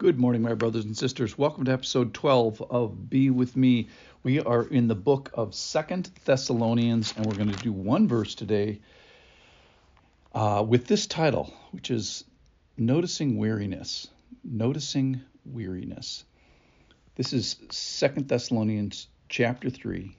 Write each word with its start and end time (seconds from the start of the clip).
Good 0.00 0.18
morning, 0.18 0.40
my 0.40 0.54
brothers 0.54 0.86
and 0.86 0.96
sisters. 0.96 1.36
Welcome 1.36 1.66
to 1.66 1.72
episode 1.72 2.14
12 2.14 2.62
of 2.70 3.10
Be 3.10 3.28
With 3.28 3.54
Me. 3.54 3.90
We 4.22 4.40
are 4.40 4.62
in 4.62 4.88
the 4.88 4.94
book 4.94 5.30
of 5.34 5.54
Second 5.54 6.10
Thessalonians, 6.24 7.12
and 7.14 7.26
we're 7.26 7.34
going 7.34 7.52
to 7.52 7.62
do 7.62 7.70
one 7.70 8.08
verse 8.08 8.34
today 8.34 8.80
uh, 10.34 10.64
with 10.66 10.86
this 10.86 11.06
title, 11.06 11.52
which 11.72 11.90
is 11.90 12.24
Noticing 12.78 13.36
Weariness. 13.36 14.08
Noticing 14.42 15.20
Weariness. 15.44 16.24
This 17.16 17.34
is 17.34 17.56
Second 17.68 18.26
Thessalonians 18.26 19.06
chapter 19.28 19.68
3, 19.68 20.16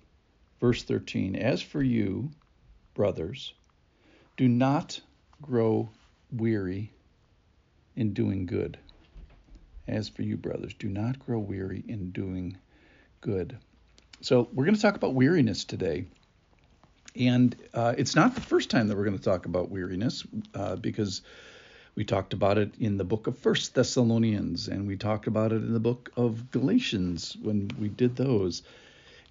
verse 0.59 0.83
13. 0.83 1.35
As 1.35 1.59
for 1.59 1.81
you, 1.81 2.29
brothers, 2.93 3.55
do 4.37 4.47
not 4.47 5.01
grow 5.41 5.89
weary 6.31 6.93
in 7.95 8.13
doing 8.13 8.45
good. 8.45 8.77
As 9.87 10.09
for 10.09 10.21
you, 10.21 10.37
brothers, 10.37 10.73
do 10.73 10.87
not 10.87 11.19
grow 11.19 11.39
weary 11.39 11.83
in 11.87 12.11
doing 12.11 12.57
good. 13.19 13.57
So, 14.21 14.47
we're 14.53 14.65
going 14.65 14.75
to 14.75 14.81
talk 14.81 14.95
about 14.95 15.15
weariness 15.15 15.63
today. 15.63 16.05
And 17.15 17.55
uh, 17.73 17.95
it's 17.97 18.15
not 18.15 18.35
the 18.35 18.41
first 18.41 18.69
time 18.69 18.87
that 18.87 18.95
we're 18.95 19.05
going 19.05 19.17
to 19.17 19.23
talk 19.23 19.45
about 19.45 19.69
weariness 19.69 20.25
uh, 20.53 20.75
because 20.77 21.21
we 21.95 22.05
talked 22.05 22.33
about 22.33 22.57
it 22.57 22.73
in 22.79 22.97
the 22.97 23.03
book 23.03 23.27
of 23.27 23.37
First 23.37 23.75
Thessalonians 23.75 24.67
and 24.67 24.87
we 24.87 24.95
talked 24.95 25.27
about 25.27 25.51
it 25.51 25.57
in 25.57 25.73
the 25.73 25.79
book 25.79 26.11
of 26.15 26.51
Galatians 26.51 27.35
when 27.41 27.69
we 27.77 27.89
did 27.89 28.15
those. 28.15 28.63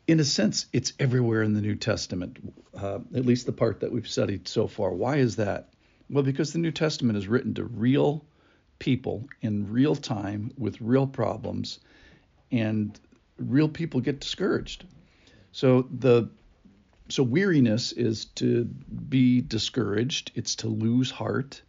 In 0.06 0.20
a 0.20 0.24
sense, 0.24 0.66
it's 0.72 0.92
everywhere 0.98 1.42
in 1.42 1.54
the 1.54 1.60
New 1.60 1.76
Testament, 1.76 2.52
uh, 2.76 2.98
at 3.14 3.24
least 3.24 3.46
the 3.46 3.52
part 3.52 3.80
that 3.80 3.92
we've 3.92 4.08
studied 4.08 4.46
so 4.48 4.66
far. 4.66 4.90
Why 4.90 5.16
is 5.16 5.36
that? 5.36 5.68
Well, 6.10 6.24
because 6.24 6.52
the 6.52 6.58
New 6.58 6.72
Testament 6.72 7.16
is 7.16 7.28
written 7.28 7.54
to 7.54 7.64
real 7.64 8.24
people 8.80 9.28
in 9.40 9.70
real 9.70 9.94
time 9.94 10.50
with 10.58 10.80
real 10.80 11.06
problems, 11.06 11.78
and 12.50 12.98
real 13.38 13.68
people 13.68 14.00
get 14.00 14.18
discouraged. 14.18 14.84
So 15.52 15.82
the 15.82 16.30
so 17.08 17.22
weariness 17.22 17.92
is 17.92 18.24
to 18.36 18.64
be 18.64 19.40
discouraged. 19.40 20.32
It's 20.34 20.56
to 20.56 20.68
lose 20.68 21.10
heart. 21.10 21.62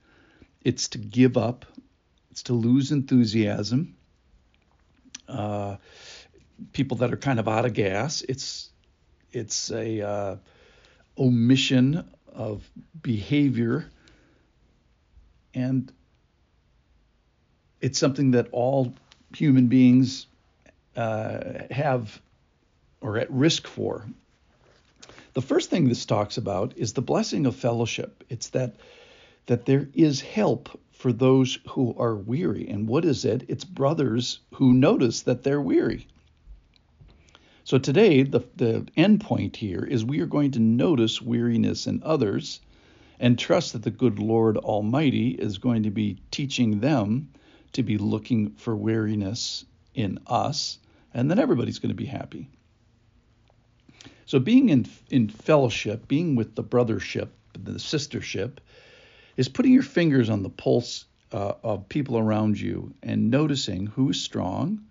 It's 0.63 0.89
to 0.89 0.97
give 0.97 1.37
up. 1.37 1.65
It's 2.31 2.43
to 2.43 2.53
lose 2.53 2.91
enthusiasm. 2.91 3.95
Uh, 5.27 5.77
people 6.73 6.97
that 6.97 7.11
are 7.13 7.17
kind 7.17 7.39
of 7.39 7.47
out 7.47 7.65
of 7.65 7.73
gas. 7.73 8.21
It's 8.21 8.69
it's 9.31 9.71
a 9.71 10.01
uh, 10.01 10.35
omission 11.17 12.07
of 12.33 12.69
behavior 13.01 13.89
and 15.53 15.91
it's 17.81 17.99
something 17.99 18.31
that 18.31 18.47
all 18.51 18.93
human 19.35 19.67
beings 19.67 20.27
uh, 20.95 21.63
have 21.71 22.21
or 23.01 23.17
at 23.17 23.31
risk 23.31 23.67
for. 23.67 24.05
The 25.33 25.41
first 25.41 25.69
thing 25.69 25.87
this 25.87 26.05
talks 26.05 26.37
about 26.37 26.77
is 26.77 26.93
the 26.93 27.01
blessing 27.01 27.45
of 27.45 27.55
fellowship. 27.55 28.23
It's 28.29 28.49
that 28.49 28.75
that 29.47 29.65
there 29.65 29.87
is 29.93 30.21
help 30.21 30.79
for 30.91 31.11
those 31.11 31.57
who 31.69 31.95
are 31.97 32.15
weary. 32.15 32.69
And 32.69 32.87
what 32.87 33.05
is 33.05 33.25
it? 33.25 33.43
It's 33.47 33.63
brothers 33.63 34.39
who 34.53 34.71
notice 34.73 35.23
that 35.23 35.43
they're 35.43 35.59
weary. 35.59 36.07
So 37.63 37.79
today, 37.79 38.23
the, 38.23 38.41
the 38.55 38.87
end 38.95 39.21
point 39.21 39.55
here 39.55 39.83
is 39.83 40.05
we 40.05 40.19
are 40.19 40.27
going 40.27 40.51
to 40.51 40.59
notice 40.59 41.21
weariness 41.21 41.87
in 41.87 42.03
others 42.03 42.61
and 43.19 43.37
trust 43.37 43.73
that 43.73 43.83
the 43.83 43.91
good 43.91 44.19
Lord 44.19 44.57
Almighty 44.57 45.29
is 45.29 45.57
going 45.57 45.83
to 45.83 45.91
be 45.91 46.17
teaching 46.29 46.79
them 46.79 47.29
to 47.73 47.83
be 47.83 47.97
looking 47.97 48.51
for 48.51 48.75
weariness 48.75 49.65
in 49.93 50.19
us, 50.27 50.79
and 51.13 51.29
then 51.29 51.39
everybody's 51.39 51.79
going 51.79 51.89
to 51.89 51.95
be 51.95 52.05
happy. 52.05 52.49
So 54.25 54.39
being 54.39 54.69
in 54.69 54.87
in 55.09 55.27
fellowship, 55.27 56.07
being 56.07 56.35
with 56.35 56.55
the 56.55 56.63
brothership, 56.63 57.29
the 57.53 57.73
sistership, 57.73 58.59
is 59.35 59.49
putting 59.49 59.73
your 59.73 59.83
fingers 59.83 60.29
on 60.29 60.43
the 60.43 60.49
pulse 60.49 61.05
uh, 61.31 61.53
of 61.63 61.89
people 61.89 62.17
around 62.17 62.59
you 62.59 62.93
and 63.03 63.29
noticing 63.29 63.87
who's 63.87 64.21
strong, 64.21 64.85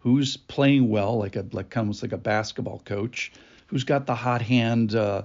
who's 0.00 0.36
playing 0.36 0.88
well, 0.88 1.18
like 1.18 1.36
a 1.36 1.46
like 1.52 1.76
almost 1.76 2.02
like 2.02 2.12
a 2.12 2.18
basketball 2.18 2.80
coach, 2.84 3.32
who's 3.68 3.84
got 3.84 4.06
the 4.06 4.14
hot 4.14 4.42
hand 4.42 4.94
uh, 4.94 5.22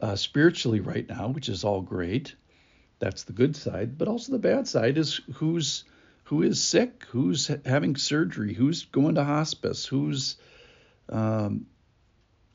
uh, 0.00 0.16
spiritually 0.16 0.80
right 0.80 1.08
now, 1.08 1.28
which 1.28 1.48
is 1.48 1.64
all 1.64 1.82
great. 1.82 2.34
That's 2.98 3.24
the 3.24 3.32
good 3.32 3.56
side, 3.56 3.98
but 3.98 4.08
also 4.08 4.32
the 4.32 4.38
bad 4.38 4.68
side 4.68 4.96
is 4.96 5.20
who's 5.34 5.84
who 6.32 6.40
is 6.40 6.64
sick, 6.64 7.04
who's 7.10 7.50
having 7.66 7.94
surgery, 7.94 8.54
who's 8.54 8.86
going 8.86 9.16
to 9.16 9.22
hospice, 9.22 9.84
who's 9.84 10.36
um, 11.10 11.66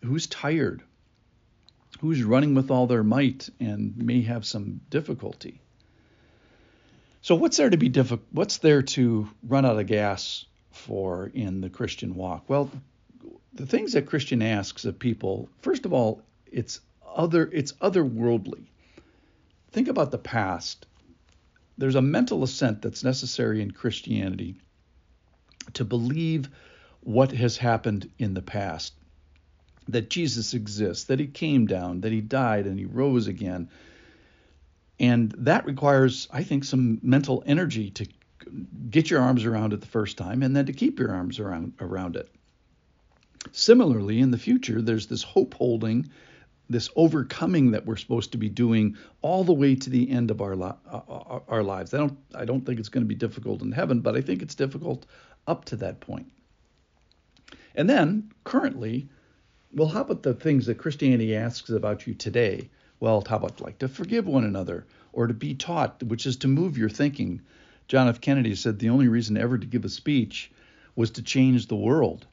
who's 0.03 0.25
tired, 0.25 0.81
who's 1.99 2.23
running 2.23 2.55
with 2.55 2.71
all 2.71 2.87
their 2.87 3.03
might 3.03 3.47
and 3.59 3.95
may 3.95 4.23
have 4.23 4.47
some 4.47 4.81
difficulty. 4.89 5.61
So 7.21 7.35
what's 7.35 7.57
there 7.57 7.69
to 7.69 7.77
be 7.77 7.87
difficult? 7.87 8.25
What's 8.31 8.57
there 8.57 8.81
to 8.81 9.29
run 9.43 9.63
out 9.63 9.79
of 9.79 9.85
gas 9.85 10.45
for 10.71 11.29
in 11.31 11.61
the 11.61 11.69
Christian 11.69 12.15
walk? 12.15 12.45
Well, 12.47 12.71
the 13.53 13.67
things 13.67 13.93
that 13.93 14.07
Christian 14.07 14.41
asks 14.41 14.85
of 14.85 14.97
people, 14.97 15.49
first 15.61 15.85
of 15.85 15.93
all, 15.93 16.23
it's 16.51 16.79
other 17.15 17.47
it's 17.53 17.73
otherworldly. 17.73 18.63
Think 19.71 19.87
about 19.87 20.09
the 20.09 20.17
past 20.17 20.87
there's 21.77 21.95
a 21.95 22.01
mental 22.01 22.43
assent 22.43 22.81
that's 22.81 23.03
necessary 23.03 23.61
in 23.61 23.71
Christianity 23.71 24.55
to 25.73 25.85
believe 25.85 26.49
what 27.01 27.31
has 27.31 27.57
happened 27.57 28.09
in 28.17 28.33
the 28.33 28.41
past 28.41 28.93
that 29.89 30.09
Jesus 30.09 30.53
exists, 30.53 31.05
that 31.05 31.19
he 31.19 31.27
came 31.27 31.65
down, 31.65 32.01
that 32.01 32.11
he 32.11 32.21
died 32.21 32.65
and 32.65 32.77
he 32.77 32.85
rose 32.85 33.27
again. 33.27 33.69
And 34.99 35.31
that 35.39 35.65
requires, 35.65 36.27
I 36.31 36.43
think, 36.43 36.63
some 36.63 36.99
mental 37.01 37.43
energy 37.45 37.91
to 37.91 38.07
get 38.89 39.09
your 39.09 39.21
arms 39.21 39.45
around 39.45 39.73
it 39.73 39.81
the 39.81 39.87
first 39.87 40.17
time 40.17 40.43
and 40.43 40.55
then 40.55 40.65
to 40.65 40.73
keep 40.73 40.99
your 40.99 41.11
arms 41.11 41.39
around 41.39 41.73
around 41.79 42.15
it. 42.15 42.29
Similarly, 43.51 44.19
in 44.19 44.31
the 44.31 44.37
future, 44.37 44.81
there's 44.81 45.07
this 45.07 45.23
hope 45.23 45.53
holding 45.53 46.09
this 46.69 46.89
overcoming 46.95 47.71
that 47.71 47.85
we're 47.85 47.95
supposed 47.95 48.31
to 48.33 48.37
be 48.37 48.49
doing 48.49 48.97
all 49.21 49.43
the 49.43 49.53
way 49.53 49.75
to 49.75 49.89
the 49.89 50.09
end 50.09 50.31
of 50.31 50.41
our 50.41 50.55
li- 50.55 50.73
uh, 50.91 51.01
uh, 51.09 51.39
our 51.47 51.63
lives. 51.63 51.93
I 51.93 51.97
don't 51.97 52.17
I 52.35 52.45
don't 52.45 52.65
think 52.65 52.79
it's 52.79 52.89
going 52.89 53.03
to 53.03 53.07
be 53.07 53.15
difficult 53.15 53.61
in 53.61 53.71
heaven, 53.71 54.01
but 54.01 54.15
I 54.15 54.21
think 54.21 54.41
it's 54.41 54.55
difficult 54.55 55.05
up 55.47 55.65
to 55.65 55.75
that 55.77 55.99
point. 55.99 56.31
And 57.75 57.89
then 57.89 58.31
currently, 58.43 59.07
well, 59.71 59.87
how 59.87 60.01
about 60.01 60.23
the 60.23 60.33
things 60.33 60.65
that 60.65 60.79
Christianity 60.79 61.35
asks 61.35 61.69
about 61.69 62.07
you 62.07 62.13
today? 62.13 62.69
Well, 62.99 63.23
how 63.27 63.37
about 63.37 63.61
like 63.61 63.79
to 63.79 63.87
forgive 63.87 64.25
one 64.25 64.43
another 64.43 64.85
or 65.13 65.27
to 65.27 65.33
be 65.33 65.55
taught, 65.55 66.03
which 66.03 66.25
is 66.25 66.37
to 66.37 66.47
move 66.47 66.77
your 66.77 66.89
thinking. 66.89 67.41
John 67.87 68.07
F. 68.07 68.21
Kennedy 68.21 68.55
said 68.55 68.79
the 68.79 68.89
only 68.89 69.07
reason 69.07 69.37
ever 69.37 69.57
to 69.57 69.65
give 69.65 69.85
a 69.85 69.89
speech 69.89 70.51
was 70.95 71.11
to 71.11 71.21
change 71.21 71.67
the 71.67 71.75
world. 71.75 72.27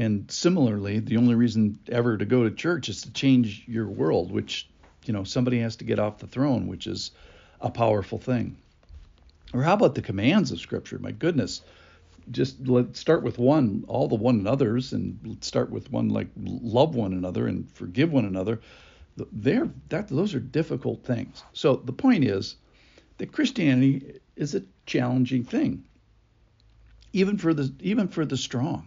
And 0.00 0.30
similarly, 0.30 0.98
the 0.98 1.18
only 1.18 1.34
reason 1.34 1.78
ever 1.92 2.16
to 2.16 2.24
go 2.24 2.44
to 2.44 2.50
church 2.50 2.88
is 2.88 3.02
to 3.02 3.12
change 3.12 3.64
your 3.66 3.86
world, 3.86 4.32
which, 4.32 4.66
you 5.04 5.12
know, 5.12 5.24
somebody 5.24 5.60
has 5.60 5.76
to 5.76 5.84
get 5.84 5.98
off 5.98 6.20
the 6.20 6.26
throne, 6.26 6.68
which 6.68 6.86
is 6.86 7.10
a 7.60 7.70
powerful 7.70 8.16
thing. 8.16 8.56
Or 9.52 9.62
how 9.62 9.74
about 9.74 9.94
the 9.94 10.00
commands 10.00 10.52
of 10.52 10.58
Scripture? 10.58 10.98
My 10.98 11.10
goodness, 11.10 11.60
just 12.30 12.66
let's 12.66 12.98
start 12.98 13.22
with 13.22 13.38
one, 13.38 13.84
all 13.88 14.08
the 14.08 14.14
one 14.14 14.36
another's, 14.36 14.94
and 14.94 15.18
let's 15.22 15.46
start 15.46 15.70
with 15.70 15.92
one 15.92 16.08
like 16.08 16.28
love 16.34 16.94
one 16.94 17.12
another 17.12 17.46
and 17.46 17.70
forgive 17.70 18.10
one 18.10 18.24
another. 18.24 18.58
There, 19.32 19.68
that 19.90 20.08
those 20.08 20.34
are 20.34 20.40
difficult 20.40 21.04
things. 21.04 21.42
So 21.52 21.76
the 21.76 21.92
point 21.92 22.24
is 22.24 22.56
that 23.18 23.32
Christianity 23.32 24.18
is 24.34 24.54
a 24.54 24.62
challenging 24.86 25.44
thing, 25.44 25.84
even 27.12 27.36
for 27.36 27.52
the 27.52 27.70
even 27.80 28.08
for 28.08 28.24
the 28.24 28.38
strong. 28.38 28.86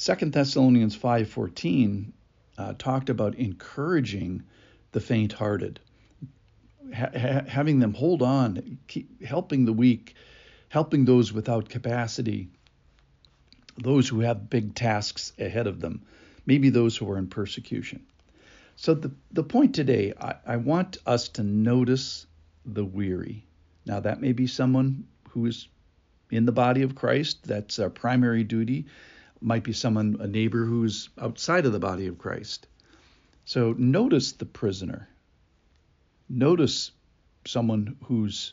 Second 0.00 0.32
Thessalonians 0.32 0.96
5:14 0.96 2.12
uh, 2.56 2.72
talked 2.78 3.10
about 3.10 3.34
encouraging 3.34 4.44
the 4.92 5.00
faint-hearted, 5.00 5.78
ha- 6.94 7.44
having 7.46 7.80
them 7.80 7.92
hold 7.92 8.22
on, 8.22 8.78
keep 8.88 9.22
helping 9.22 9.66
the 9.66 9.74
weak, 9.74 10.14
helping 10.70 11.04
those 11.04 11.34
without 11.34 11.68
capacity, 11.68 12.48
those 13.76 14.08
who 14.08 14.20
have 14.20 14.48
big 14.48 14.74
tasks 14.74 15.34
ahead 15.38 15.66
of 15.66 15.80
them, 15.80 16.00
maybe 16.46 16.70
those 16.70 16.96
who 16.96 17.10
are 17.10 17.18
in 17.18 17.26
persecution. 17.26 18.06
So 18.76 18.94
the 18.94 19.10
the 19.32 19.44
point 19.44 19.74
today, 19.74 20.14
I, 20.18 20.36
I 20.46 20.56
want 20.56 20.96
us 21.04 21.28
to 21.28 21.42
notice 21.42 22.26
the 22.64 22.86
weary. 22.86 23.44
Now 23.84 24.00
that 24.00 24.22
may 24.22 24.32
be 24.32 24.46
someone 24.46 25.08
who 25.28 25.44
is 25.44 25.68
in 26.30 26.46
the 26.46 26.52
body 26.52 26.80
of 26.80 26.94
Christ. 26.94 27.44
That's 27.44 27.78
our 27.78 27.90
primary 27.90 28.44
duty 28.44 28.86
might 29.40 29.64
be 29.64 29.72
someone, 29.72 30.16
a 30.20 30.26
neighbor 30.26 30.64
who's 30.64 31.08
outside 31.18 31.66
of 31.66 31.72
the 31.72 31.78
body 31.78 32.06
of 32.06 32.18
Christ. 32.18 32.66
So 33.44 33.74
notice 33.78 34.32
the 34.32 34.46
prisoner. 34.46 35.08
Notice 36.28 36.92
someone 37.46 37.96
who's 38.04 38.52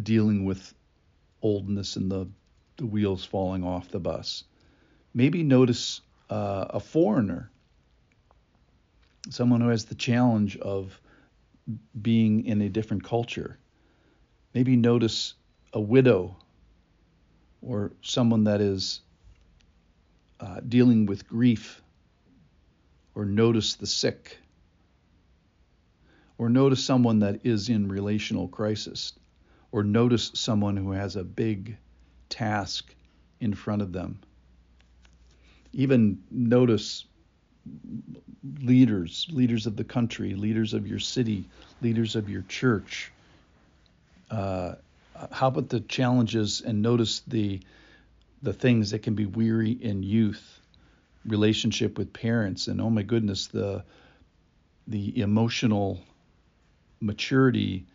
dealing 0.00 0.44
with 0.44 0.74
oldness 1.42 1.96
and 1.96 2.10
the 2.10 2.28
the 2.78 2.86
wheels 2.86 3.24
falling 3.24 3.64
off 3.64 3.90
the 3.90 3.98
bus. 3.98 4.44
Maybe 5.12 5.42
notice 5.42 6.00
uh, 6.30 6.66
a 6.70 6.80
foreigner, 6.80 7.50
someone 9.28 9.60
who 9.60 9.68
has 9.68 9.84
the 9.84 9.94
challenge 9.94 10.56
of 10.56 10.98
being 12.00 12.46
in 12.46 12.62
a 12.62 12.68
different 12.68 13.04
culture. 13.04 13.58
Maybe 14.54 14.76
notice 14.76 15.34
a 15.72 15.80
widow 15.80 16.36
or 17.60 17.92
someone 18.00 18.44
that 18.44 18.60
is 18.60 19.00
uh, 20.40 20.60
dealing 20.66 21.06
with 21.06 21.28
grief, 21.28 21.82
or 23.14 23.24
notice 23.24 23.74
the 23.74 23.86
sick, 23.86 24.38
or 26.38 26.48
notice 26.48 26.84
someone 26.84 27.20
that 27.20 27.44
is 27.44 27.68
in 27.68 27.88
relational 27.88 28.48
crisis, 28.48 29.12
or 29.72 29.82
notice 29.82 30.30
someone 30.34 30.76
who 30.76 30.92
has 30.92 31.16
a 31.16 31.24
big 31.24 31.76
task 32.28 32.94
in 33.40 33.54
front 33.54 33.82
of 33.82 33.92
them. 33.92 34.20
Even 35.72 36.22
notice 36.30 37.04
leaders, 38.62 39.26
leaders 39.30 39.66
of 39.66 39.76
the 39.76 39.84
country, 39.84 40.34
leaders 40.34 40.74
of 40.74 40.86
your 40.86 40.98
city, 40.98 41.44
leaders 41.82 42.16
of 42.16 42.28
your 42.28 42.42
church. 42.42 43.12
Uh, 44.30 44.74
how 45.32 45.48
about 45.48 45.68
the 45.68 45.80
challenges 45.80 46.60
and 46.60 46.80
notice 46.80 47.20
the 47.26 47.60
the 48.42 48.52
things 48.52 48.90
that 48.90 49.00
can 49.00 49.14
be 49.14 49.26
weary 49.26 49.70
in 49.70 50.02
youth, 50.02 50.60
relationship 51.24 51.98
with 51.98 52.12
parents, 52.12 52.68
and 52.68 52.80
oh 52.80 52.90
my 52.90 53.02
goodness, 53.02 53.48
the 53.48 53.84
the 54.86 55.20
emotional 55.20 56.00
maturity 57.00 57.86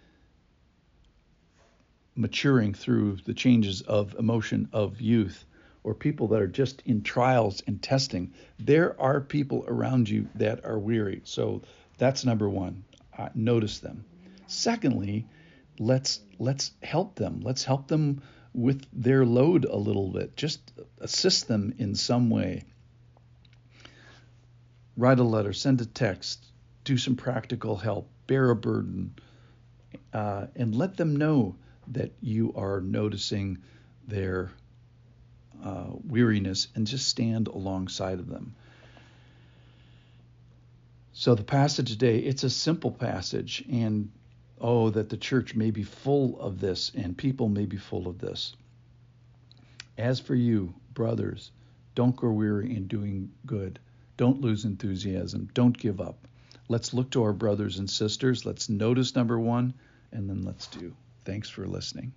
maturing 2.16 2.74
through 2.74 3.18
the 3.26 3.34
changes 3.34 3.82
of 3.82 4.14
emotion 4.20 4.70
of 4.72 5.02
youth 5.02 5.46
or 5.84 5.96
people 5.96 6.28
that 6.28 6.42
are 6.42 6.48
just 6.48 6.84
in 6.86 7.02
trials 7.02 7.64
and 7.66 7.82
testing. 7.82 8.32
There 8.60 9.00
are 9.02 9.20
people 9.20 9.66
around 9.68 10.08
you 10.08 10.30
that 10.36 10.64
are 10.64 10.78
weary. 10.78 11.22
So 11.24 11.64
that's 11.98 12.24
number 12.24 12.48
one. 12.48 12.84
Uh, 13.18 13.30
notice 13.34 13.80
them. 13.80 14.06
Secondly 14.46 15.26
let's 15.80 16.20
let's 16.40 16.72
help 16.82 17.16
them. 17.16 17.42
Let's 17.42 17.64
help 17.64 17.88
them 17.88 18.22
with 18.54 18.86
their 18.94 19.26
load 19.26 19.66
a 19.66 19.76
little 19.76 20.10
bit. 20.10 20.36
Just 20.36 20.60
assist 21.00 21.48
them 21.48 21.74
in 21.78 21.96
some 21.96 22.30
way. 22.30 22.66
Write 24.96 25.20
a 25.20 25.24
letter, 25.24 25.54
send 25.54 25.82
a 25.82 25.86
text, 25.86 26.46
do 26.84 26.98
some 26.98 27.16
practical 27.16 27.76
help, 27.78 28.10
bear 28.28 28.50
a 28.52 28.56
burden, 28.56 29.16
uh, 30.14 30.48
and 30.56 30.76
let 30.76 30.98
them 30.98 31.16
know 31.16 31.56
that 31.88 32.12
you 32.22 32.54
are 32.56 32.80
noticing 32.80 33.58
their 34.08 34.52
uh, 35.64 35.88
weariness 36.08 36.68
and 36.76 36.86
just 36.86 37.08
stand 37.08 37.48
alongside 37.48 38.20
of 38.20 38.28
them. 38.28 38.56
So 41.14 41.36
the 41.36 41.44
passage 41.44 41.90
today, 41.90 42.20
it's 42.20 42.44
a 42.44 42.50
simple 42.50 42.92
passage, 42.92 43.64
and 43.72 44.12
Oh, 44.60 44.90
that 44.92 45.10
the 45.10 45.18
church 45.18 45.56
may 45.56 45.72
be 45.72 45.84
full 45.84 46.40
of 46.40 46.60
this 46.60 46.92
and 46.96 47.18
people 47.18 47.50
may 47.50 47.66
be 47.66 47.78
full 47.78 48.08
of 48.08 48.20
this. 48.20 48.56
As 49.98 50.20
for 50.20 50.36
you, 50.36 50.74
brothers, 50.94 51.52
don't 51.96 52.16
grow 52.16 52.32
weary 52.32 52.76
in 52.76 52.88
doing 52.88 53.32
good. 53.46 53.80
Don't 54.18 54.42
lose 54.42 54.66
enthusiasm. 54.66 55.50
Don't 55.54 55.78
give 55.78 56.00
up. 56.00 56.28
Let's 56.70 56.94
look 56.94 57.12
to 57.12 57.24
our 57.24 57.34
brothers 57.34 57.80
and 57.80 57.90
sisters. 57.90 58.46
Let's 58.46 58.70
notice 58.70 59.16
number 59.16 59.40
one, 59.40 59.74
and 60.12 60.30
then 60.30 60.44
let's 60.44 60.68
do. 60.68 60.96
Thanks 61.26 61.50
for 61.50 61.68
listening. 61.68 62.14